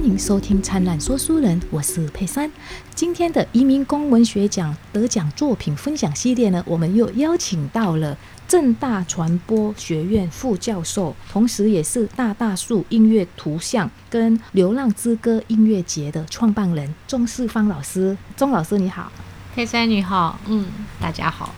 [0.00, 2.50] 欢迎收听《灿烂说书人》，我是佩珊。
[2.94, 8.16] 今天的移民工文学奖得奖作品分享系列呢，我们又邀请到了
[8.48, 18.16] 正大传播学院副教授，同时也是大大树音乐图像跟流浪之歌音乐节的创办人钟世芳老师。
[18.38, 19.12] 钟老师你好。
[19.60, 20.64] 佩珊你好，嗯，
[20.98, 21.54] 大家好，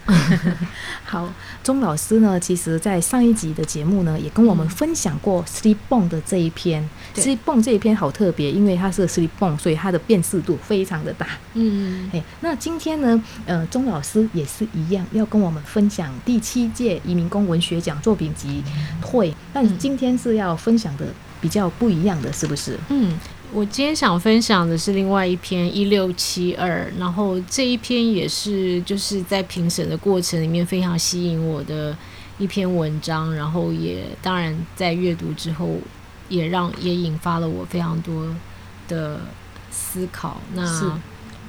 [1.07, 1.33] 好，
[1.63, 6.83] 钟老师呢，其实在上一集的节目呢，也跟我们分享过《Sleep Bone》的这一篇，
[7.23, 18.65] 《Sleep Bone》这一篇好特别，因为它是《Sleep Bone》，所以它的辨识度非常的大，嗯，哎，那今天呢，呃，钟老师也是一样，要跟我们分享第七届移民工文学奖作品集
[19.01, 21.07] 会，但今天是要分享的
[21.41, 22.77] 比较不一样的是不是？
[22.89, 23.17] 嗯。
[23.55, 31.95] 我今天想分享的是另外一篇一六七二，然后这一篇也是就是在评审的过程里面非常吸引我的
[32.39, 35.77] 一篇文章，然后也当然在阅读之后
[36.31, 38.27] 也让也引发了我非常多
[38.89, 39.21] 的
[39.71, 40.41] 思考。
[40.55, 40.99] 那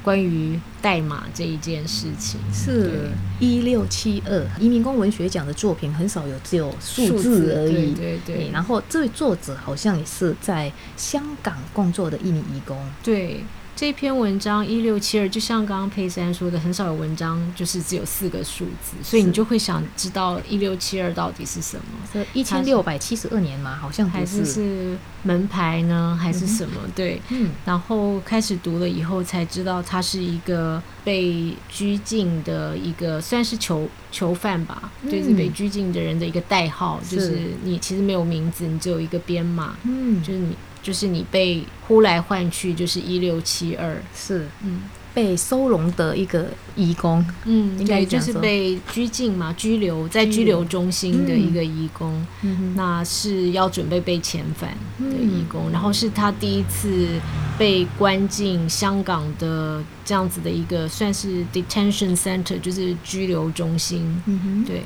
[0.04, 3.10] 关于代码这一件事情，是
[3.40, 7.94] 一六七二移民工文学奖的作品很少有，只有数字而已。
[7.94, 8.50] 对对。
[8.52, 12.78] 然后这位作者好像也是在香港工作的印尼移工。
[13.02, 13.44] 对。
[13.76, 21.84] 这篇文章一六七二，就像刚刚佩珊说的，很少有文章就是只有四个数字，所以你就会想知道一六七二到底是什么？
[22.12, 23.76] 是一千六百七十二年吗？
[23.82, 26.76] 好像还是是门牌呢，还是什么？
[26.96, 27.50] 对，嗯。
[27.66, 40.56] 然后开始读了以后，才知道他是一个被拘禁的一个，算是囚囚犯吧，就是被拘禁的人的一个代号，就是你其实没有名字，你只有一个编码，嗯，就是你。
[40.84, 44.82] 就是你被呼来唤去，就是一六七二，是，嗯，
[45.14, 52.74] 被收容的一个义工，嗯，应该，就是被拘禁嘛，拘留在拘留中心的一个义工，嗯。
[52.76, 57.20] 那是要准备被遣返的义工，然后是他第一次
[57.58, 64.84] 被关进香港的这样子的一个算是 detention center，就是拘留中心，嗯哼，对。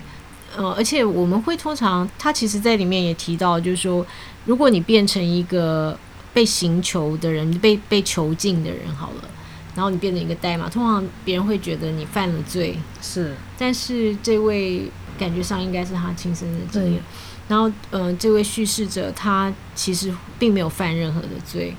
[0.55, 4.05] 呃，而且我们会通常，他其实在里面也提到，就是说，
[4.45, 5.97] 如果你变成一个
[6.33, 9.29] 被刑求的人，被被囚禁的人好了，
[9.75, 13.35] 然后你变成一个代码，通常别人会觉得你犯了罪，是。
[13.57, 17.01] 但是这位感觉上应该是他亲身的经验，
[17.47, 21.75] 然后，嗯，这位叙事者他其实并没有犯任何的罪。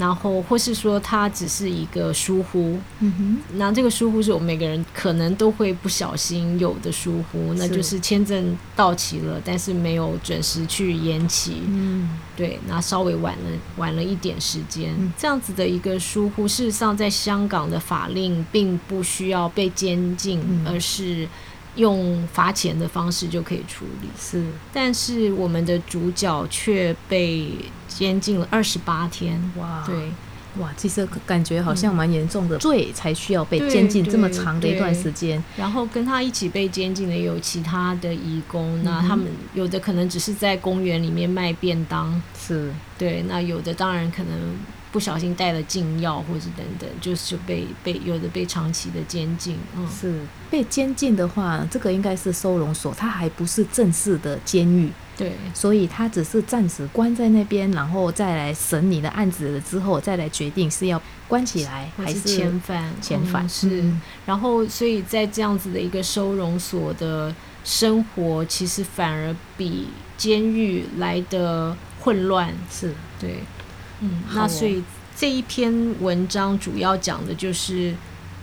[0.00, 21.28] 然后，或是说他只是一个疏忽，嗯哼，那这个疏忽是我们每个人可能都会不小心有的疏忽，那就是签证到期了，但是没有准时去延期，嗯，对，那稍微晚了晚了一点时间，这样子的一个疏忽，事实上在香港的法令并不需要被监禁，而是。
[21.76, 27.48] 用罚钱的方式就可以处理，是，但是我们的主角却被
[27.86, 30.10] 监禁了二十八天，哇，对，
[30.58, 35.42] 哇，其实感觉好像蛮严重的罪才需要被监禁这么长的一段时间。
[35.56, 42.72] 然后跟他一起被监禁的有其他的义工，那他们有的可能只是在公园里面卖便当，是。
[42.98, 44.32] 对，那有的当然可能。
[44.92, 49.56] 不小心带了禁药，或者等等，就是被被有的被长期的监禁。
[49.76, 50.20] 嗯，是
[50.50, 54.90] 被监禁的话，这个应该是收容所，它还不是正式的监狱。
[55.16, 62.90] 对，所以他只是暂时关在那边，然后再来审你的案子了之后，再来决定是要关起来还是遣返。
[63.02, 63.84] 遣返是，
[64.24, 67.34] 然后所以在这样子的一个收容所的
[67.64, 72.52] 生活，其实反而比监狱来的混乱。
[72.70, 73.40] 是对。
[74.00, 74.82] 嗯，那所以
[75.16, 77.94] 这一篇文章主要讲的就是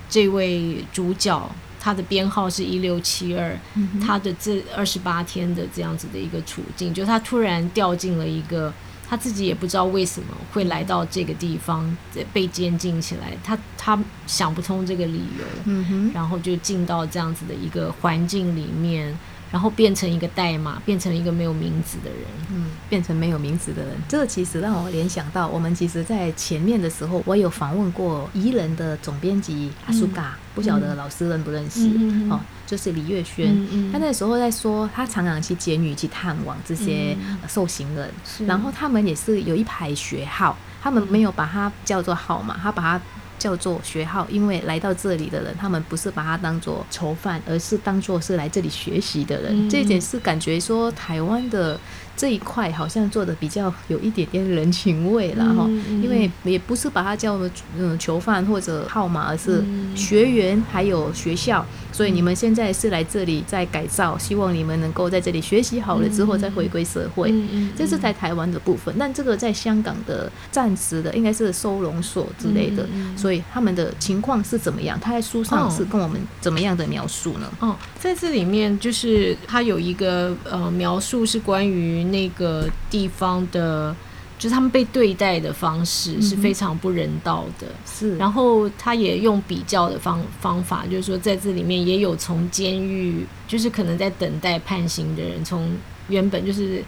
[0.09, 3.57] 这位主角，他的编号是一六七二，
[4.06, 8.72] 他的这二十八天的这样子的一个处境，就他突然掉进了一个
[9.09, 11.95] 他自己也不知道为什么会来到这个地方
[12.31, 19.18] 被监禁起来，他他想不通这个理由，嗯哼，然后就进到这样子的一个环境里面。
[19.52, 22.19] 然后变成一个代码，变成一个没有名字的人，
[22.52, 23.94] 嗯，变成没有名字的人。
[24.07, 31.88] 这其实让我联想到，我们其实在前面的时候，我有访问过宜人的总编辑阿苏嘎，不晓得老师认不认识？
[32.30, 33.92] 哦，就是李月轩。
[33.92, 37.18] 他那时候在说，他常常去监狱去探望这些
[37.48, 38.10] 受刑人，
[38.45, 43.01] 然后他们也是有一排学号，他们没有把它叫做号码，他把它。
[43.39, 49.69] 叫做学号，因为来到这里的人，他们不是把它当做囚犯，而是当做是来这里学习的人。
[49.69, 51.80] 这一点是感觉说台湾的
[52.16, 55.68] 这一块好像做的比较有一点点人情味了哈，
[56.01, 57.39] 因为也不是把它叫
[57.78, 59.63] 嗯囚犯或者号码，而是
[59.95, 61.66] 学员还有学校。
[61.97, 67.33] 所以你们现在是来这里在改造，希望你们能够在这里学习好了之后再回归社会。
[67.75, 74.99] 这是在台湾的部分，但这个在香港的暂时的应该是收容所之类的，所以他们的情况是怎么样？
[74.99, 77.51] 他在书上是跟我们怎么样的描述呢？
[77.61, 83.95] 哦，在这里面就是他有一个呃描述是关于那个地方的。
[84.39, 88.16] 就是他们被对待的方式是非常不人道的，是。
[88.18, 95.75] 然后他也用比较的方方法，就是说在这里面也有从监狱，就是可能在等待判刑的人，从
[96.07, 96.84] 原本就是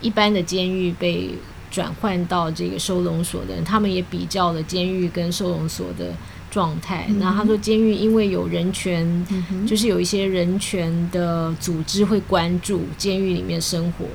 [0.00, 1.30] 一般的监狱被
[1.70, 6.12] 转换到这个收容所的人，他们也比较了监狱跟收容所的
[6.50, 7.06] 状态。
[7.20, 9.26] 那他说，监狱因为有人权，
[9.66, 14.06] 就是有一些人权的组织会关注监狱里面生活。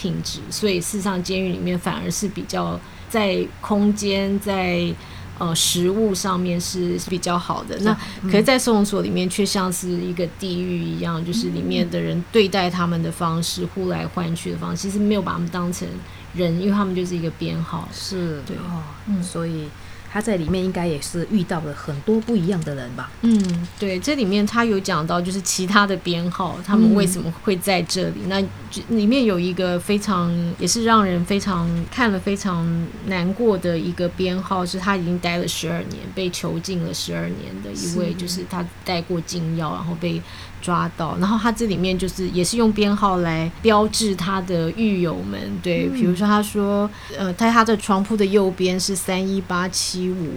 [0.00, 2.80] 品质，所以事实上，监狱里面反而是比较
[3.10, 4.90] 在空间、在
[5.38, 7.76] 呃食物上面是比较好的。
[7.80, 7.92] 那
[8.22, 15.86] 可是，在收容所里面却像是一个地狱一样，就是里面的人对待他们的方式、呼来唤去的方式，其实没有把他们当成
[16.34, 17.86] 人，因为他们就是一个编号。
[17.92, 19.68] 是，对哦，嗯，所以。
[20.12, 23.10] 他在里面应该也是遇到了很多不一样的人吧？
[23.22, 28.22] 嗯，对，这里面他有讲到，就是其他的编号，他们为什么会在这里？
[28.26, 28.40] 那
[28.88, 32.66] 里面有一个非常也是让人非常看了非常
[33.06, 40.20] 难过的一个编号，是他已经待了十二年，被囚禁了十二年的一位，就是他带过禁药，然后被。
[40.60, 50.32] 抓到，然后他这里面就是也是用编号来标志他的狱友们，对，比如说他说，呃，在他的床铺的右边是三一八七五，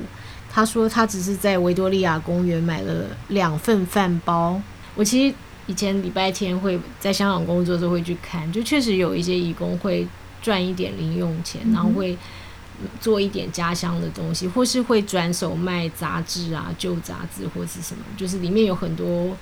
[0.49, 4.61] 他说他只是在维多利亚公园买了两份饭包。
[4.95, 5.35] 我其实
[5.67, 10.07] 以前礼拜天会在香港工作的时候会去看，就确实有一些义工会
[10.41, 12.17] 赚一点零用钱，然后会
[13.01, 19.35] 做一点家乡的东西，或是会转手卖杂志啊、旧杂志或是什么，就是里面有很多。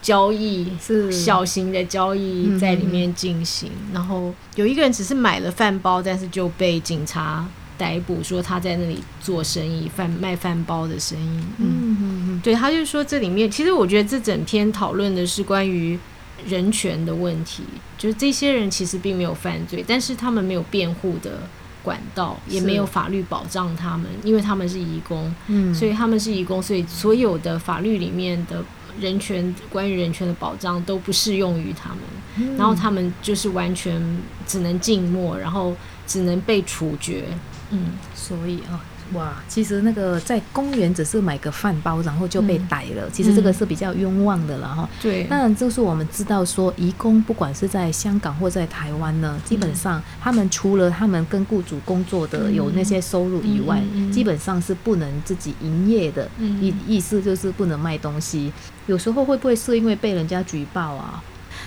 [0.00, 7.46] 交易是小型的交易在里面进行，然后有一个人只是买了饭包，但是就被警察
[7.76, 11.40] 逮捕，说他在那里做生意，贩卖饭包的生意。
[11.58, 15.98] 嗯嗯嗯，对，他就说这里面其实我觉得这整篇讨论的是关于
[16.46, 17.64] 人权的问题，
[17.98, 21.40] 就是这些人其实并没有犯罪，但是他们没有辩护的
[21.82, 28.64] 管道，也没有法律保障他们，因为他们是移工，嗯，所以他们是移工，所以所有的法律里面的。
[29.00, 34.00] 人权关于人权的保障都不适用于他们，然后他们就是完全
[34.46, 35.74] 只能静默，然后
[36.06, 37.24] 只能被处决。
[37.70, 38.80] 嗯，所以啊。
[39.14, 43.08] 哇，其实那个在公园只是买个饭包，然后就被逮了。
[43.10, 44.88] 其实这个是比较冤枉的了哈。
[45.02, 53.82] 对，当然就是我们知道说，移工不管是在香港或在台湾呢，基本上他们除了他们跟雇主工作的有那些收入以外，
[54.12, 56.28] 基本上是不能自己营业的。
[56.60, 58.52] 意意思就是不能卖东西。
[58.86, 61.22] 有时候会不会是因为被人家举报啊？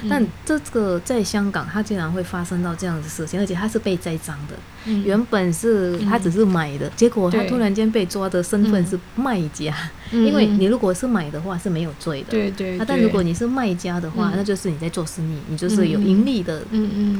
[0.09, 4.55] 但这个在香港，他竟然会发生到这样的事情，而且他是被栽赃的。
[5.03, 9.73] 原本是他只是买的，结果他突然间被抓的身份是卖家。
[10.11, 12.31] 因为你如果是买的话是没有罪的。
[12.31, 12.77] 对对。
[12.85, 16.63] 但如果你是卖家的话，那就是你在做生意，你就是有盈利的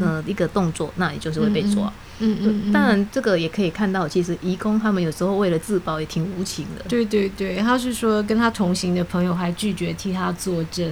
[0.02, 1.92] 呃一个动作，那你就是会被抓。
[2.20, 2.72] 嗯嗯。
[2.74, 6.84] 当然，这个也可以看到，其实移工他们有时候为了自保也挺无情的。
[6.90, 10.92] 对对对，他是说跟他同行的朋友还拒绝替他作证。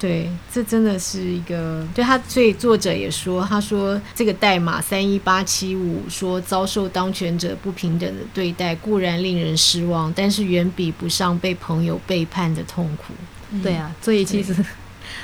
[0.00, 13.12] 对，这真的是一个对他，所以作者也说，他说这个代码三一八七五说遭受当权者不平等的对待固然令人失望，但是远比不上被朋友背叛的痛苦。
[13.62, 14.56] 对啊，所以其实。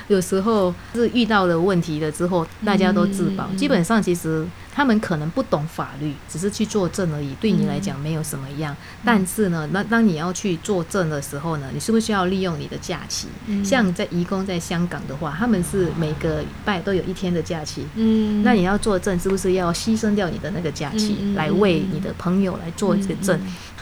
[0.09, 3.47] 有时候是遇到了问题了之后，大家都自保。
[3.57, 7.35] 基本上，其实他们可能不懂法律，只是去作证而已。
[7.41, 8.77] 对你来讲没有什么样。
[9.05, 13.27] 但是呢，那当你要去作证的时候呢，你是不是需要利用你的假期？
[13.65, 17.85] 像在移工在香港的话，他们是每个礼拜都有一天的假期。
[17.97, 23.41] 嗯，那你要作证，是不是要牺牲掉你的那个假期，来为你的朋友来做这个证？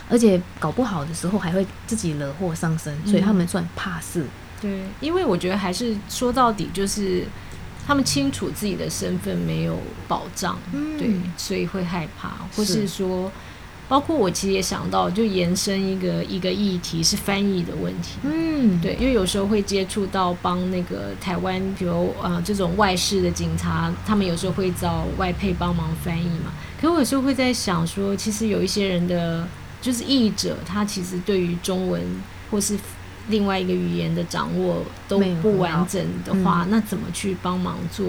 [0.08, 4.24] 而且搞不好的时候还会自己惹祸上身，所以他们算怕事。
[4.64, 7.24] 对，因为我觉得还是说到底就是
[7.86, 9.78] 他们清楚自己的身份没有
[10.08, 10.58] 保障，
[10.98, 13.30] 对，所以会害怕，或是说，
[13.86, 29.46] 包括我其实也想到，就延伸一个一个议题是翻译的问题，嗯，对，因为有时候会接触到帮那个台湾，比如呃这种外事的警察，他们有时候会找外配帮忙翻译嘛，可我有时候会在想说，其实有一些人的
[29.82, 32.02] 就是译者，他其实对于中文
[32.50, 32.78] 或是。
[33.28, 38.06] 另外一个语言的掌握都不完整的话，那怎么去帮忙做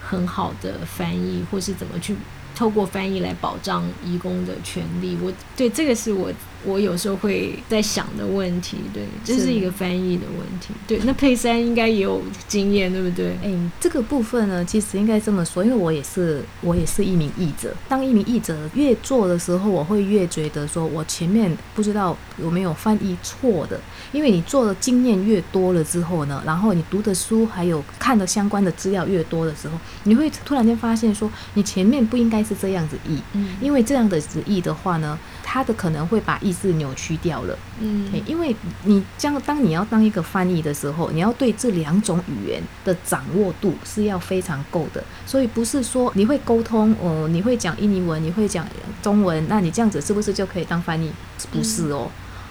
[0.00, 2.16] 很好的翻译，或是怎么去
[2.56, 5.16] 透过翻译来保障义工的权利。
[5.22, 6.32] 我对这个是我
[6.64, 8.78] 我有时候会在想的问题。
[8.92, 10.74] 对，这是一个翻译的问题。
[10.88, 13.36] 对，那佩珊应该也有经验，对不对？
[13.44, 17.72] 哎，这个部分呢，其实应该这么说，因为我也是我也是一名译者。
[17.88, 23.78] 当一名译者越做的时候，我会越觉得说我前面不知道有没有翻译错的。
[24.12, 48.64] 因为你做的经验越多了之后呢，然后你读的书还有看的相关的资料越多的时候，你会突然间发现说，你前面不应该是这样子译，嗯，因为这样的译的话呢，它的可能会把意思扭曲掉了，嗯，因为你将当你要当一个翻译的时候，你要对这两种语言的掌握度是要非常够的，所以不是说你会沟通，哦，你会讲印尼文，你会讲
[49.02, 51.10] 中文，那你这样子是不是就可以当翻译？
[51.50, 52.08] 不是哦。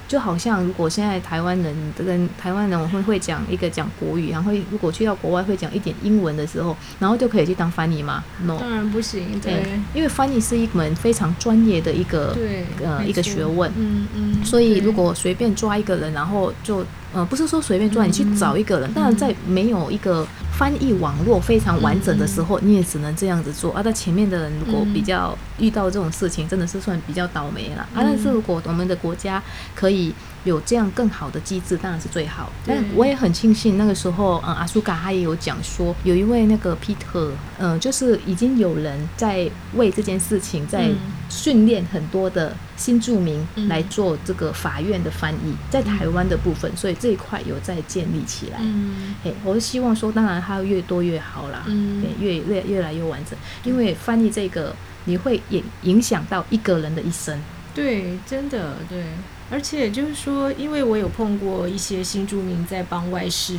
[0.07, 9.39] 就好像如果现在台湾人跟台湾人我会会讲一个讲国语，然后如果去到国外会讲一点英文的时候，然后就可以去当翻译吗？No，当然不行。
[9.39, 12.37] 对，因为翻译是一门非常专业的一个
[12.83, 13.71] 呃一个学问。
[13.75, 14.45] 嗯嗯。
[14.45, 16.85] 所以如果随便抓一个人，然后就。
[17.15, 18.93] 呃，不是说随便抓，你去找一个人。
[18.93, 23.73] 当然，在没有一个翻译网络非常完整的时候，你也只能这样子做。
[23.73, 27.83] 啊，在前面的人如果比较遇到这种事情，真的是算比较倒霉了。
[27.93, 29.41] 啊，但是如果我们的国家
[29.73, 32.51] 可以有这样更好的机制，当然是最好。
[32.67, 40.89] 但我也很庆幸那个时候，嗯，阿苏嘎他也有讲说，有一位那个 Peter，嗯，就是已经有人在为这件事情在
[41.35, 42.55] 训练很多的。
[42.77, 48.59] 新住民来做这个法院的翻译，在台湾的部分，所以这一块有在建立起来。
[48.61, 54.75] 嗯，嘿，我是希望说，当然它越多越好啦，嗯，越越越来越完整，因为翻译这个
[55.05, 57.39] 你会影影响到一个人的一生。
[57.73, 59.05] 对，真的对，
[59.49, 63.57] 而且就是说，因为我有碰过一些新住民在帮外事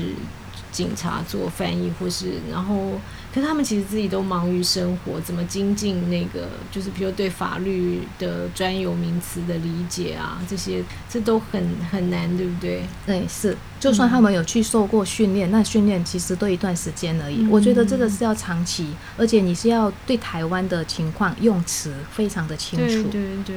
[0.77, 2.93] 警察做翻译，或是然后。
[3.35, 12.81] 可他们其实自己都忙于生活，怎么精进那个，就是比如对法律的专有名词的理解啊，这些这都很很难，对不对？
[13.05, 13.55] 对，是。
[13.79, 17.47] 就算他们有去受过训练，那训练其实都一段时间而已。
[17.49, 23.11] 我觉得这个是要长期，而且你是要对台湾的情况用词非常的清楚。
[23.11, 23.55] 对对对，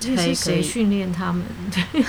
[0.00, 1.44] 这是谁训练他们？
[1.70, 2.04] 对。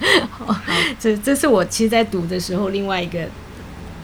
[0.98, 3.28] 这这是我其实，在读的时候另外一个。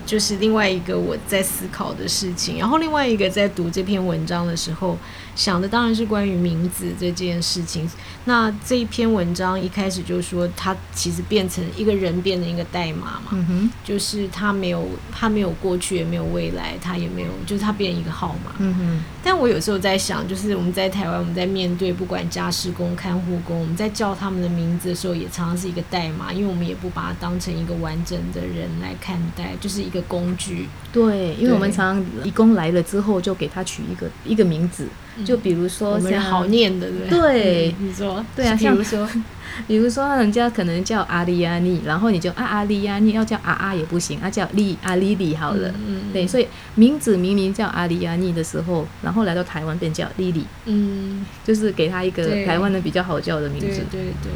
[0.08, 4.96] 就是另外一个我在思考的事情，然后另外一个在读这篇文章的时候。
[5.38, 7.88] 想的当然是关于名字这件事情。
[8.24, 18.52] 那这一篇文章一开始就说，他其实变成一个人变成一个代码嘛，嗯就是他没有他没有过去也没有未来，他也没有就是他变一个号码。
[18.58, 19.00] 嗯哼。
[19.22, 30.68] 但我有时候在想，就是我们在台湾，我们在面对不管家事工、看护工，我们在叫他们的名字的时候，也常常是一个代码，因为我们也不把它当成一个完整的人来看待，就是一个工具。
[30.92, 34.88] 对，因为我们常常义工来了之后，就给他取一个一个名字。
[35.24, 39.08] 就比如说，像好念的，对，你说，对啊， 像比如说，
[39.66, 54.32] 比如说人家可能叫阿丽亚妮，然后你就啊阿丽亚妮，要叫阿阿也不行，啊叫丽阿丽丽好了，嗯，对，所以名字明明叫阿丽亚妮的时候，然后来到台湾便叫丽丽，嗯，就是给他一个台湾的比较好叫的名字，对对，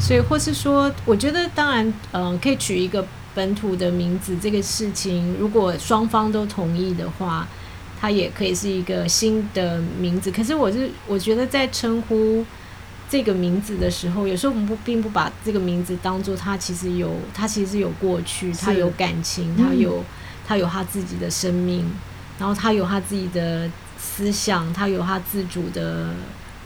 [0.00, 7.46] 所以或是说，我觉得当然，嗯，可以取一个本土的名字，这个事情如果双方都同意的话。
[8.00, 12.42] 它也可以是一个新的名字，可是我是我觉得在称呼
[13.10, 20.02] 这个名字的时候，有时候我们不并不把这个名字当做它其实有它其实有过去，它有感情，它有
[20.46, 21.84] 它有它自己的生命，
[22.38, 26.14] 然后它有它自己的思想，它有它自主的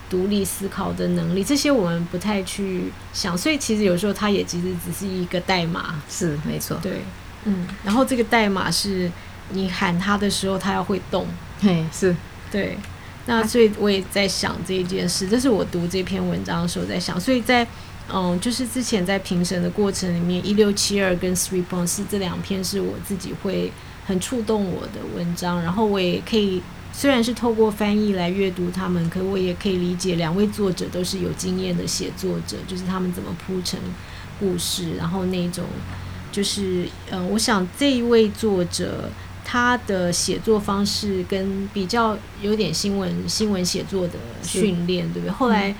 [0.09, 7.01] 独立思考的能力，这些我们不太去想，所以其实有时候它也其实只是一个代码，是没错，对，
[7.45, 9.11] 嗯，然后这个代码是。
[9.51, 11.27] 你喊他的时候，他要会动。
[11.61, 12.15] 嘿，是
[12.51, 12.79] 对。
[13.27, 17.19] 那所以我也在想这一件事，这是我读这篇文章的时候在想。
[17.19, 17.67] 所以在
[18.13, 23.73] 嗯，就是之前在评审的过程里面，一六七二跟 Three Points 这两篇是我自己会
[24.07, 25.63] 很触动我的文章。
[25.63, 33.81] 然后我也可以，虽然是透过翻译来阅读他们，可我也可以理解两位作者都是有经验的写作者，就是他们怎么铺成
[34.39, 35.65] 故事，然后那种
[36.31, 39.09] 就是嗯，我想这一位作者。
[39.45, 45.31] 他的写作方式跟比较有点新闻新闻写作的训练，对不对？
[45.31, 45.75] 后来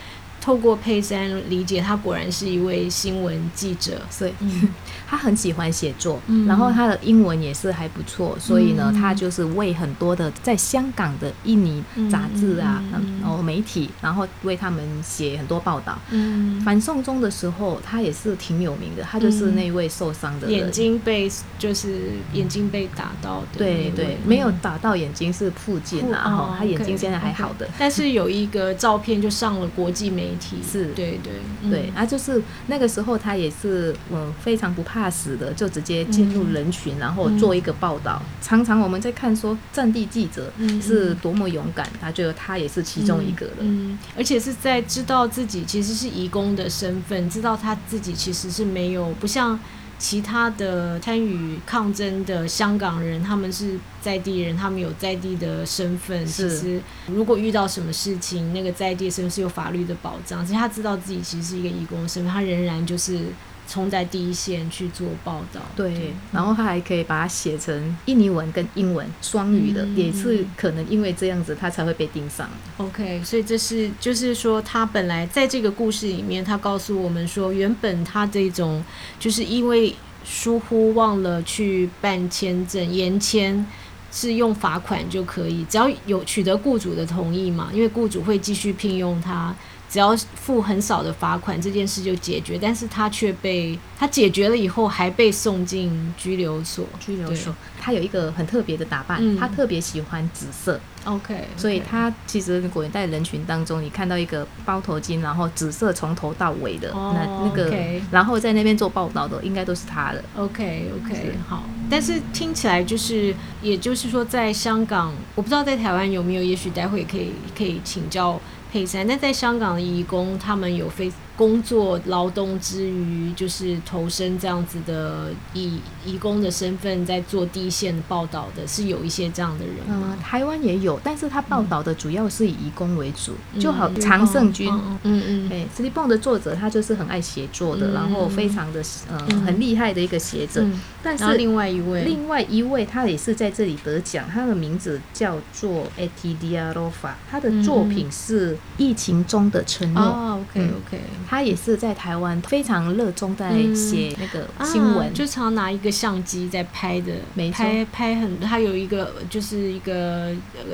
[0.45, 3.99] 透过佩珊理解，他果然是一位新闻记者。
[4.11, 4.33] 所以，
[5.09, 12.83] 他很喜欢写作，然后他的英文也是还不错，所以呢，他就是为很多的在香港的印尼杂志啊，
[13.23, 15.99] 然后媒体，然后为他们写很多报道。
[16.11, 30.87] 嗯，反送中的时候，他也是挺有名的，他就是那位受伤的眼睛被就是眼睛被打到的，对对，没有打到眼睛是附近啊，哈，他眼睛现在还好的，但是有一个照片就上了国际媒体，是。
[30.95, 31.33] 对对。
[31.71, 38.21] 对，啊，就是那个时候他也是嗯非常不怕死的，就直接进入人群，然后做一个报道。
[38.43, 49.59] 常常我们在看说战地记者是多么勇敢，他觉得他也是其中一个了，嗯，而且是在知道自己其实是义工的身份，知道他自己其实是没有不像。
[49.99, 56.27] 其他的参与抗争的香港人，他们是在地人，他们有在地的身份。
[56.27, 60.45] 其实，如果遇到什么事情，那个在地身份是有法律的保障。
[60.45, 63.27] 其实他知道自己其实是一个义工身份，他仍然就是。
[63.67, 72.49] 冲在第一线去做报道，对，然后他还可以把它写成印尼文跟英文双语的，也是可能因为这样子，他才会被盯上。
[72.77, 78.85] OK，所以这是就是说，他本来在这个故事里面，他告诉我们说，原本他这种
[79.19, 79.95] 就是因为
[80.25, 83.65] 疏忽忘了去办签证延签，
[84.13, 89.55] 是用罚款就可以，只要有取得雇主的同意嘛，因为雇主会继续聘用他。
[89.95, 92.59] 只要付很少的罚款，这件事就解决。
[92.61, 96.85] 但是他却被他解决了以后，还被送进拘留所。
[96.99, 100.81] 拘留所，他有一个很特别的打扮，他特别喜欢紫色。
[101.05, 107.73] OK，所以他其实如果在人群当中，你看到一个包头巾，然后紫色从头到尾的那那个，
[108.11, 110.25] 然后在那边做报道的，应该都是他的。
[110.37, 111.63] OK OK，好。
[111.89, 113.33] 但是听起来就是，
[113.63, 118.41] 也就是说，在香港，我不知道在台湾有没有，也许待会可以可以请教。
[118.75, 121.13] 佩珊，但在香港的义工，他们有非。
[121.37, 130.17] 工作劳动之余，就是投身这样子的以义工的身份在做第一线报道的，是有一些这样的人吗？
[130.23, 134.71] 台湾也有，但是他报道的主要是以义工为主，就好常胜军，
[135.03, 140.65] 嗯嗯，哎，《Sleepon》的作者他就是很爱写作的，然后非常的呃很厉害的一个写者。
[141.03, 150.03] 但是另外一位，另外一位他也是在这里得奖，他的名字叫做 Diarofa，他的作品是《疫情中的承诺》。
[150.07, 151.01] 哦，OK OK。
[151.29, 157.13] 他也是在台湾非常热衷在写那个新闻，就常拿一个相机在拍的，
[157.53, 160.33] 拍拍很，他有一个就是一个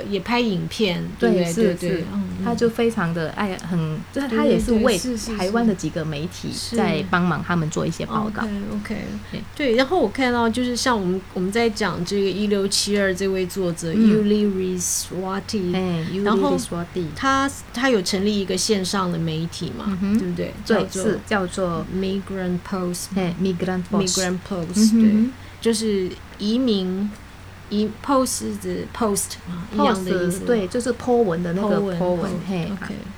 [0.09, 2.04] 也拍影片，对是是，
[2.45, 4.99] 他就非常的爱，很就是他也是为
[5.37, 8.47] 台湾的几个媒体在帮忙他们做一些报道。
[8.73, 8.97] OK，
[9.54, 16.58] 对，然后我看到就是像我们我们在讲这个一六七二这位作者 Uli Riswati，然后
[17.15, 20.40] 他他有成立一个线上的媒体嘛，对不对？
[20.67, 27.11] 对，是叫做 Migrant Post，哎，Migrant Post，对，就是移民
[27.69, 29.35] 移 Post 指 Post
[29.75, 32.71] 一样的意思，对，就是 Po 文的那个 Po 文，嘿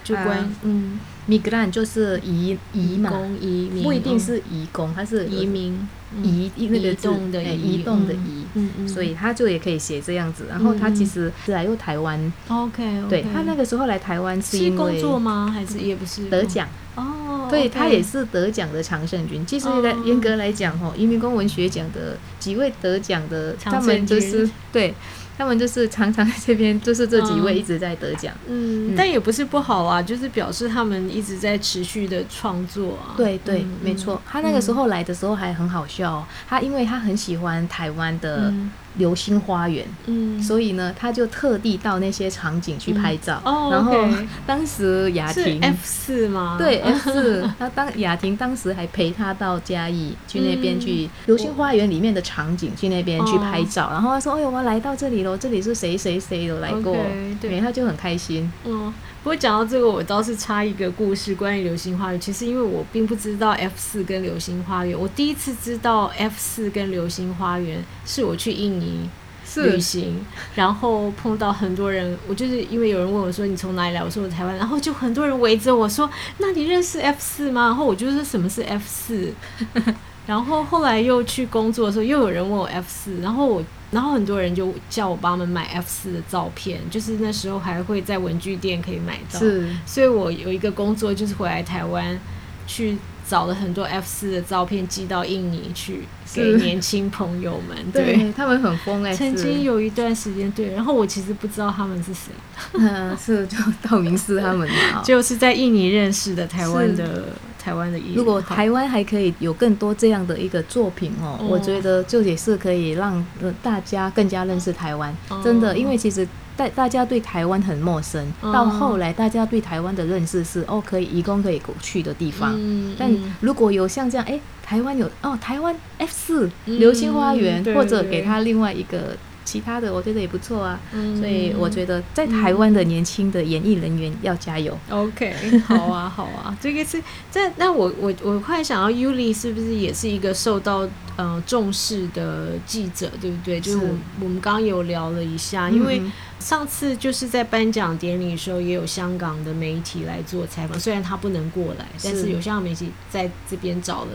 [0.05, 5.89] 就关，嗯，Migrant 就是移移嘛，移民不一定是移工，它是移民。
[6.23, 8.45] 移那个动的移动的移，
[8.87, 10.45] 所以他就也可以写这样子。
[10.47, 15.51] 然后他其实是来过台湾，OK，对他那个时候来台湾是因为工作吗？
[15.51, 17.49] 还是也不是得奖哦？
[17.51, 19.45] 对他也是得奖的常胜军。
[19.45, 24.95] 其实来严格来讲，哈，移民工文学奖的几位得奖的，他们就是对。
[25.39, 28.33] 他们就是常常在这边，就是这几位一直在得奖。
[28.47, 33.17] 嗯，但也不是不好啊，就是表示他们一直在持续的创作啊。
[33.17, 34.21] 对对，没错。
[34.31, 38.53] 他那个时候来的时候还很好笑，他因为他很喜欢台湾的。
[38.97, 43.41] 流星花园，嗯，所以呢，他就特地到那些场景去拍照。
[43.45, 44.05] 哦，然后
[44.47, 46.57] 当时雅婷 F 四吗？
[46.59, 53.89] 对 F 四，他当雅婷当时还陪他到嘉义去那边去流星花园里面的场景去那边去拍照。
[53.91, 56.97] 然后他说：“哎呦，我来到这里喽，这里是谁谁谁有来过？”
[57.41, 58.51] 对，他就很开心。
[58.65, 58.93] 嗯。
[59.23, 62.21] 不过讲到这个，我倒是插一个故事，关于流星花园。
[62.21, 69.09] 其实因为我并不知道 F 四跟流星花园，我第一次知道 F 四跟流星花园是我去印尼
[69.57, 72.17] 旅行，然后碰到很多人。
[72.27, 77.67] 我就是因为有人问我说你从哪里来，我说我台湾，然后就很多人围着我说，那你认识 F 四吗？
[77.67, 79.33] 然后我就说什么是 F 四。
[80.27, 89.39] 然后后来又去工作的时候，又有人问我 F 四，然后我，然后很多人就叫我帮他们买 F 四的照片，就是那时候还会在文具店可以买到。
[89.39, 92.19] 是，所以我有一个工作就是回来台湾
[92.67, 92.97] 去。
[93.33, 96.01] 找了很多 F 四的照片寄到印尼去
[96.35, 97.91] 给年轻朋友们。
[97.91, 102.31] 对他们很疯 哎，曾经有一段时间对，然后我其实不知道他们是谁，
[102.79, 103.57] 嗯，是就
[103.89, 107.29] 道明寺他们嘛， 就是在印尼认识的台湾的。
[107.65, 108.15] 台湾的艺人。
[108.17, 113.25] 如果台湾还可以有更多这样的一个作品哦，我觉得就也是可以让
[113.63, 115.17] 大家更加认识台湾。
[115.45, 122.59] 真的，因为其实大大家对台湾很陌生，到后来大家对台湾的认识是哦，可以移工可以去的地方。
[122.99, 123.11] 但
[123.41, 129.17] 如果有像这样，哎，台湾有哦，台湾 F 四流星花园，或者给他另外一个。
[129.45, 131.17] 其他的我觉得也不错啊，嗯。
[131.19, 134.77] 所以我觉得在台湾的年轻的演艺人员要加油。
[134.91, 135.35] OK，
[135.67, 143.61] 好啊，好啊，这个是在那我我我快想到 Yuli 是不是也是一个受到呃重视的记者，对不对？
[143.61, 143.79] 就是。
[143.79, 143.89] 我
[144.21, 146.01] 我们刚刚有聊了一下，因为
[146.39, 154.11] 上次就是在颁奖典礼的时候，也有香港的媒体来做采访，虽然他不能过来，但是有香港媒体在这边找了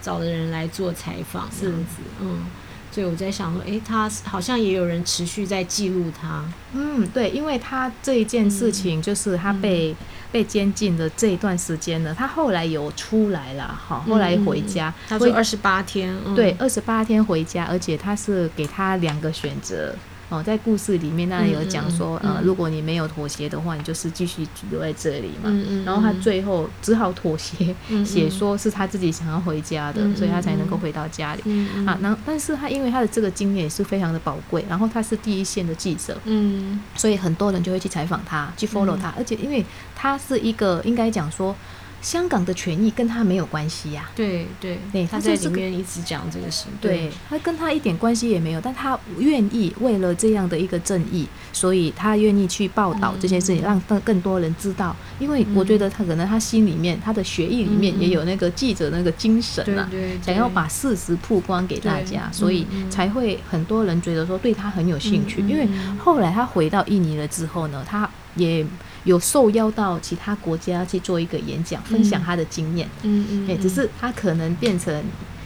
[0.00, 2.44] 找了人来做采访，这样子，嗯。
[2.92, 6.44] 所以我在想说，哎，他好像也有人持续在记录他。
[6.74, 9.96] 嗯，对，因为他这一件事情，就是他被
[10.30, 19.94] 被监禁的这一段时间呢，他后来有出来了，哈，后来回家，他说二十八天，对，二十八天回家，而且他是给他两个选择。
[20.32, 25.50] 哦，在故事里面，那有讲说，呃，如果你没有妥协的话，你就是继续留在这里嘛。
[25.84, 31.42] 然后他最后只好妥协， 写说是他自己想要回家的，所以他才能够回到家里。
[31.84, 39.62] 啊，然后但是他因为他的这个经验也是非常的宝贵，然后他是第一线的记者，嗯，所以很多人就会去采访他，去 follow 他，而且因为
[39.94, 41.54] 他是一个应该讲说。
[42.02, 44.10] 香港的权益跟他没有关系呀。
[44.14, 46.66] 对对对，他在里面一直讲这个事。
[46.80, 54.94] 对他跟他一点关系也没有，但他愿意为了这样的一个正义，所以他愿意去报道这件事情，让更更多人知道。
[55.20, 59.88] 因为我觉得他可能他心里面，他的血液里面也有那个记者那个精神啊，
[60.20, 65.40] 想要把事实曝光给大家，所以才会很多人觉得说对他很有兴趣。
[65.42, 68.66] 因为后来他回到印尼了之后呢，他也。
[69.04, 72.88] 有受邀到其他国家去做一个演讲，分享他的经验。
[73.02, 75.04] 嗯嗯，哎，只是他可能变成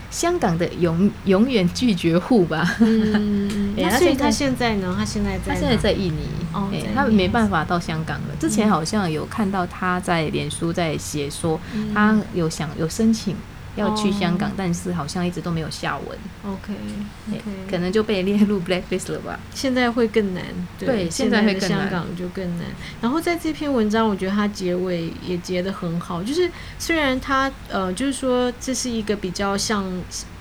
[0.09, 2.75] 香港的永永远拒绝户吧。
[2.79, 3.91] 嗯嗯嗯。
[3.97, 4.95] 所以他现在呢？
[4.97, 5.53] 他现在在？
[5.53, 6.27] 他现在在印尼。
[6.53, 6.69] 哦。
[6.95, 8.35] 他没办法到香港了。
[8.39, 11.59] 之前好像有看到他在脸书在写说，
[11.93, 13.35] 他有想有申请。
[13.77, 16.17] 要去香港，但是好像一直都没有下文。
[16.45, 19.39] OK，OK，可能就被列入 blacklist 了吧。
[19.53, 20.43] 现在会更难，
[20.77, 22.65] 对，现在会香港就更难。
[22.99, 29.85] 然后在这篇文章，我觉得它结尾也结得很好，就是虽然它呃，就是说这是一个比较像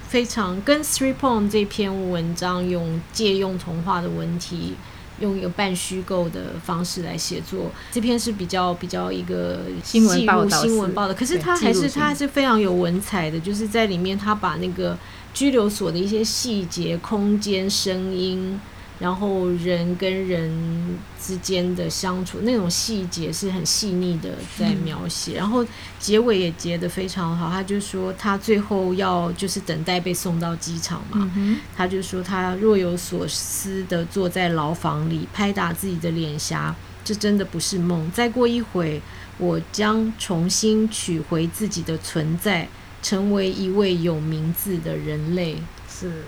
[0.09, 4.75] 非常跟 Three Poem 这篇文章用借用童话的文体。
[5.21, 11.15] 用一个半虚构的方式来写作，这篇是比较比较一个新闻报道，新闻报道。
[11.15, 14.97] 可是他还是他还是非常有文采的，就是在里面他把那个
[15.33, 18.61] 拘留所的一些细节、空间、声音。
[18.99, 25.65] 然后人跟人之间的相处那种细节是很细腻的在描写，然后
[25.99, 27.51] 结尾也结得非常好。
[27.51, 31.31] 他就说他最后要就是等待被送到机场嘛，
[31.77, 38.11] 他就说他若有所思的坐在牢房里拍打自己的脸颊，这真的不是梦。
[38.13, 39.03] 再过一会，
[39.37, 42.67] 我将重新取回自己的存在，
[43.03, 45.59] 成为一位有名字的人类。
[45.87, 46.23] 是。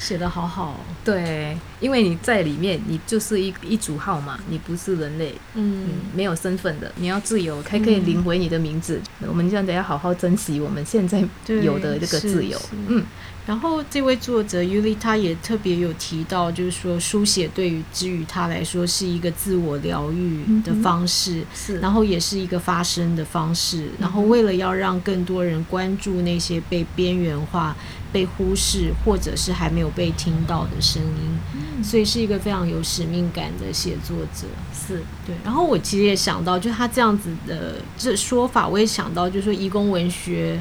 [0.00, 8.98] 写的好好，对，因为你在里面，你就是一一组号码，你不是人类，嗯，没有身份的，你要自由，还可以领回你的名字。
[9.28, 12.58] 我们这样得要好好珍惜我们现在有的这个自由，
[12.88, 13.04] 嗯。
[13.46, 23.88] 然后这位作者尤里他也特别有提到，就是说书写对于之于他来说是一个自我疗愈的方式，是，然后也是一个发声的方式。
[23.98, 27.76] 然后为了要让更多人关注那些被边缘化。
[28.12, 34.46] 被忽视，或者是还没有被听到的声音，所以是一个非常有使命感的写作者。
[34.72, 35.34] 是对。
[35.44, 40.60] 然后我其实也想到，就他这样子的这说法，我也想到，就是说，义工文学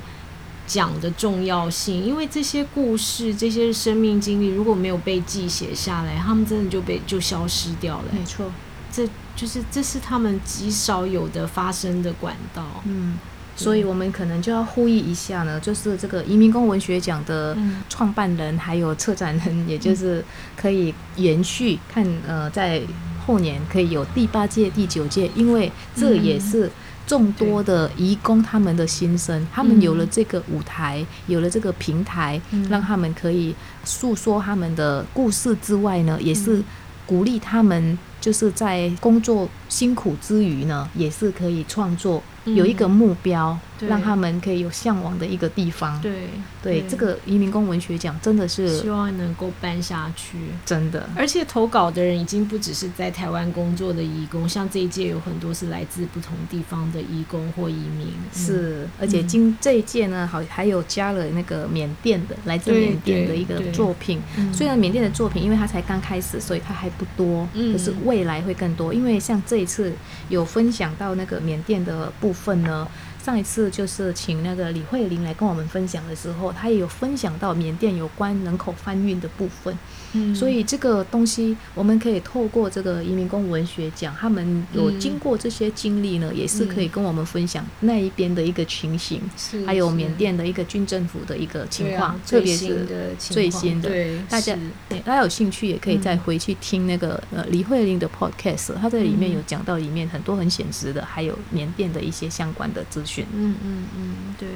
[0.68, 8.06] 讲的重要性，因为这些故事、这些生命经历，如果没有被记写下来，他们真的就被就消失掉了。
[8.12, 8.52] 没错，
[8.92, 12.64] 这就是这是他们极少有的发生的管道。
[12.86, 13.18] 嗯。
[13.60, 17.58] 所以，我们可能就要呼吁一下呢，就是这个移民工文学奖的
[17.90, 20.24] 创办人还有策展人，也就是
[20.56, 22.82] 可以延续看，呃，在
[23.26, 26.72] 后年可以有第八届、第九届，因为这也是
[27.06, 36.64] 众多的移工他们的心声，他们有了这个舞台，有了这个平台，让他们可以诉说他们的故事之外呢，也是
[37.06, 42.22] 鼓励他们就是在工作辛苦之余呢，也是可以创作，
[42.56, 46.00] 有一个目标，让他们可以有向往的一个地方。
[46.02, 46.30] 对
[46.62, 51.10] 对，这个移民工文学奖真的是希望能够办下去，真的。
[51.16, 58.14] 而且投稿的人已经不只是在台湾工作的义工，像这一届有很多是来自不同地方的义工或移民。
[58.34, 64.22] 是，而且今这一届呢，好还有加了那个缅甸的，来自缅甸的一个作品。
[64.52, 68.94] 虽然缅甸的作品，因为它才刚开始，所以它还不多，可是未来会更多。
[68.94, 69.94] 因为像这一次
[70.28, 72.88] 有分享到那个缅甸的部分呢。
[73.24, 79.78] 上一次就是请那个李慧玲来跟我们分享的时候，她也有分享到缅甸有关人口贩运的部分。
[80.14, 89.22] 嗯，所以这个东西我们可以透过这个移民工文学奖，他们有经过这些经历呢，也是可以跟我们分享那一边的一个情形，
[89.68, 92.88] 还有缅甸的一个军政府的一个情况，特别是
[93.20, 93.90] 最新的。
[93.90, 103.09] 对，大家对大家有兴趣也可以再回去听那个呃李慧玲的 podcast，她在里面有讲到里面很多很显实的，还有缅甸的一些相关的资讯。
[103.34, 104.48] 嗯嗯嗯，对。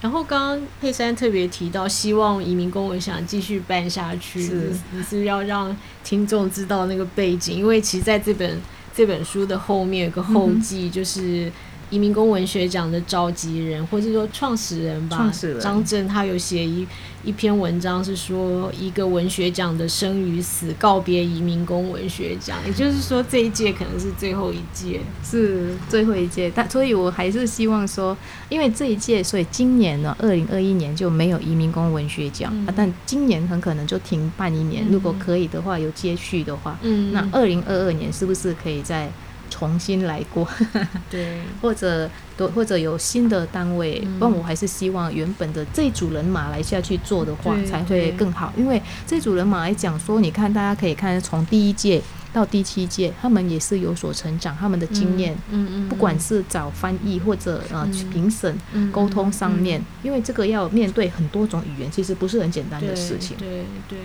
[0.00, 8.60] 然后刚刚佩珊特别提到，希望移民公文想继续办下去，是你是要让听众知道那个背景，因为其实在这本
[8.94, 11.50] 这本书的后面有个后记，就是。
[11.92, 16.86] 移民工文学奖的召集人，或者说创始人吧，张震，他有写一
[17.22, 26.50] 一篇文章，是说一个文学奖的生与死，告别移民工文学奖， 也就是说这一届可能是最后一届，是最后一届。
[26.54, 28.16] 但所以我还是希望说，
[28.48, 34.86] 因为这一届，所以今年呢，二零二一年就没有移民工文学奖啊，但今年很可能就停办一年。
[34.90, 39.12] 如果可以的话，有接续的话，嗯，那二零二二年是不是可以在？
[39.52, 40.48] 重新来过，
[41.10, 48.50] 对，或者都或者有新的单位，但我还是希望原本的这组人马来下去做的话，才会更好。
[48.56, 52.00] 因为这组人马来讲说，你看大家可以看从第一届
[52.32, 58.58] 到第七届，他们也是有所成长，他们的经验，嗯嗯，不管是找翻译或者呃评审、
[58.90, 63.98] 沟通上面，因为这个要面对很多种语言，其实不是很简单的事情，对对。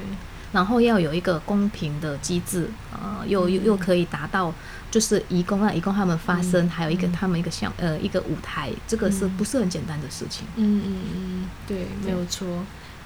[0.53, 4.53] 然后要有一个公平的机制，呃，又又又可以达到。
[4.89, 10.45] 就是移工啊移工他们发声，还有一个他们一个像呃一个舞台，这个是不是很简单的事情？
[10.55, 12.47] 嗯嗯嗯，对，没有错。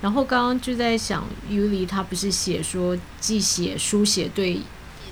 [0.02, 4.60] 然后刚刚就在想，尤里他不是写说，既写书写对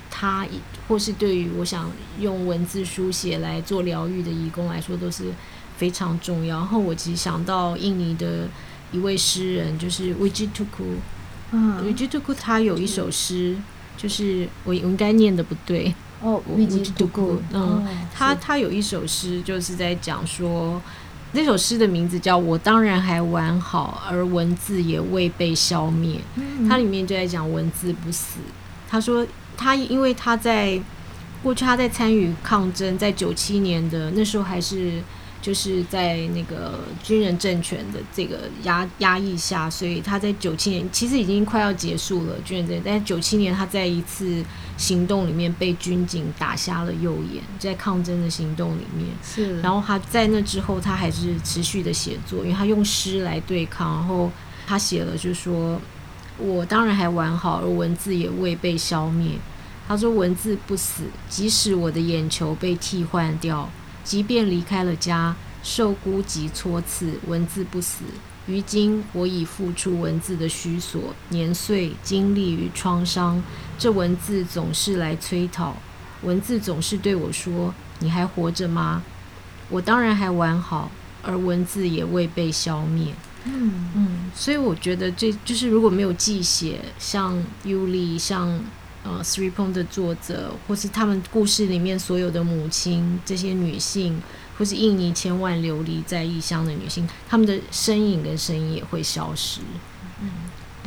[0.09, 0.47] 他，
[0.87, 5.25] 或是对于我想用文字书写来做疗愈的义工来说，都是
[5.77, 6.57] 非常重要。
[6.57, 8.47] 然后我其实想到印尼的
[8.91, 10.97] 一位诗人，就是 Vijituku，
[11.51, 13.55] 嗯，Vijituku 他有一首诗，
[13.95, 15.93] 就是我我应该念的不对。
[16.21, 20.81] 哦，维吉图库，嗯，他他有一首诗，就是在讲说，
[21.31, 26.19] 那首诗的名字叫《我当然还完好，而文字也未被消灭》。
[26.67, 28.39] 它里面就在讲文字不死。
[28.89, 30.79] 他说，他因为他在
[31.41, 35.01] 过去他在参与抗争，在九七年的那时候还是。
[35.41, 44.43] 就是在那个军人政权的这个压压抑下，所以他在九七年其实已经快要结束了军人政，但是九七年他在一次
[44.79, 54.31] 行动里面被军警打瞎了右眼，在抗争的行动里面是，然后他在那之后他还是持续的写作，因为他用诗来对抗，然后
[54.65, 55.79] 他写了就说，
[56.37, 59.33] 我当然还完好，而文字也未被消灭。
[59.85, 63.69] 他说文字不死，即使我的眼球被替换掉。
[64.05, 68.05] 即便离开了家，受孤寂戳刺，文字不死。
[68.49, 73.41] 于今我已付出文字的虚索，年岁、经历与创伤，
[73.77, 75.77] 这文字总是来催讨。
[76.23, 79.03] 文字总是对我说：“你还活着吗？”
[79.69, 80.89] 我当然还完好，
[81.21, 83.13] 而文字也未被消灭。
[83.45, 88.59] 嗯嗯，所以我觉得这就是如果没有记写，像尤里，像。
[89.01, 94.21] 呃，Three Point 的作者，或是他们故事里面所有的母亲，这些女性，
[94.59, 99.61] 或是印尼千万流离在异乡的女性，她们的身影跟声音也会消失。
[100.21, 100.29] 嗯，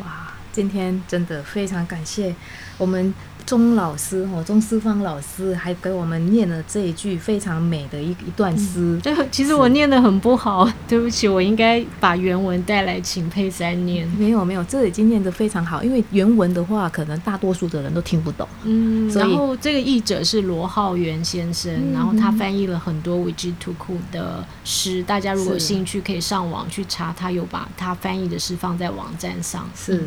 [0.05, 2.37] 哇，今天真的非常感谢
[2.77, 3.13] 我们。
[3.45, 8.99] 钟老师哦，钟思芳老师还给我们念了这一句非常美的一一段诗。
[9.03, 14.07] 对，其实我念的很不好，对不起，我应该把原文带来请佩珊念。
[14.19, 18.49] 没有没有，这已经念得非常好，因为原文的话，可能大多数的人都听不懂。
[18.65, 29.69] 嗯，然后这个译者是罗浩元先生，然后他翻译了很多维基图库的诗，大家如果有兴趣可以上网去查，他有把他翻译的诗放在网站上。
[29.75, 30.03] 是。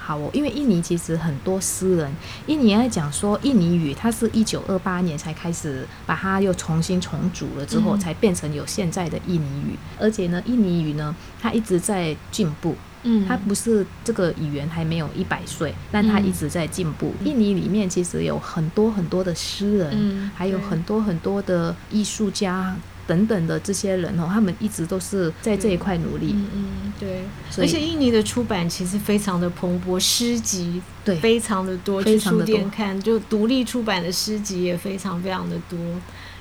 [0.00, 2.10] 好哦，因为印尼其实很多诗人，
[2.46, 9.78] 印尼在讲说印尼语，它是一九二八年才开始把它又重新重组了之后，才变成有现在的印尼语。
[9.98, 12.74] 而且呢，印尼语呢，它一直在进步。
[13.02, 17.14] 嗯，它不是这个语言还没有一百岁，但它一直在进步。
[17.24, 22.76] 印尼里面其实有很多很多的诗人，还有很多很多的艺术家。
[23.10, 26.30] 等等的这些人哦，他们一直都是在这一块努力。
[26.32, 27.24] 嗯嗯，对。
[27.58, 35.76] 而且印尼的出版其实非常的蓬勃，诗集对非常的多，去书店看就独立出版的诗集也非常非常的多。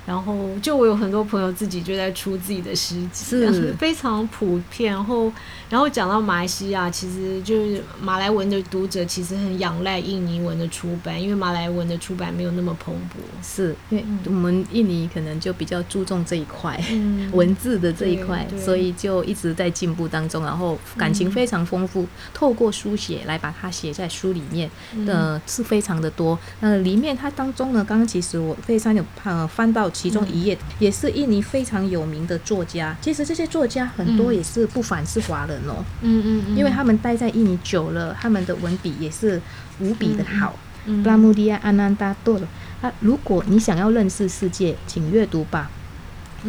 [0.09, 4.91] 然后，就我有很多朋友自己就在出自己的诗集，是非常普遍。
[4.91, 5.31] 然后，
[5.69, 13.19] 然后讲到马来西亚，其实就是马来文的读者其实很仰赖印尼文的出版，因为马来文的出版没有那么蓬勃。
[13.43, 16.83] 是因为我们印尼可能就比较注重这一块
[17.31, 20.43] 文字的这一块，所以就一直在进步当中。
[20.43, 24.67] 然后感情非常丰富，透过书写来把它写在书里面
[25.05, 26.35] 的是非常的多。
[26.61, 29.87] 那里面它当中呢，刚刚其实我非常有呃翻到。
[29.99, 39.41] 其中一页也是印尼非常有名的作家，其实这些作家很多也是不凡是华人哦，嗯嗯，因为他们待在印尼久了，他们的文笔也是
[39.81, 40.57] 无比的好。
[40.85, 42.47] 布拉穆迪亚·安南达多了，
[42.81, 45.69] 啊，如果你想要认识世界，请阅读吧；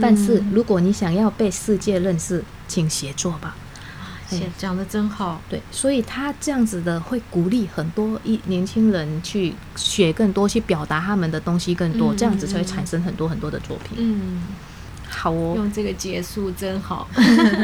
[0.00, 3.56] 但是如果你想要被世界认识，请写作吧。
[4.58, 13.98] 讲的真好，对，所以他这样子的会鼓励很多一年轻人去学更多，去表达他们的东西更多，这样子才会产生很多很多的作品。
[13.98, 14.42] 嗯，
[15.08, 17.08] 好哦，用这个结束真好，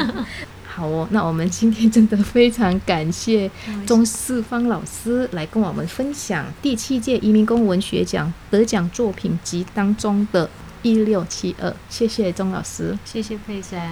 [0.66, 1.07] 好哦。
[1.11, 3.50] 那我们今天真的非常感谢
[3.87, 10.48] 钟四方老师来跟我们分享第七届移民工文学奖得奖作品集当中的。
[10.87, 13.90] 一六七二，谢谢钟老师，谢谢佩珊，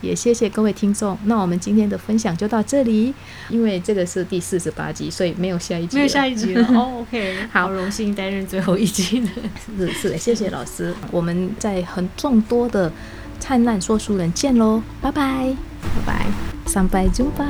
[0.00, 1.18] 也谢谢各位听众。
[1.24, 3.12] 那我们今天的分享就到这里，
[3.48, 6.64] 因为这个是第四十八集，所以没有下一集，没有下一集了。
[6.72, 7.68] 哦，OK，好。
[7.68, 9.20] 荣幸担任最后一集。
[9.20, 9.28] 的，
[9.66, 10.94] 是是的，谢谢老师。
[11.10, 12.92] 我们在很众多的
[13.40, 16.26] 灿烂说书人见喽，拜拜，拜拜，
[16.66, 17.44] 三拜九吧。